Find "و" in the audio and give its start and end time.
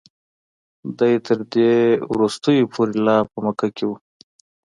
3.87-3.91